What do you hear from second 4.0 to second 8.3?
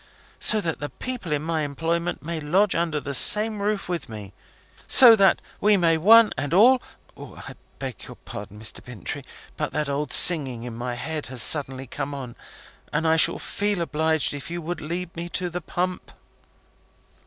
me! So that we may one and all I beg your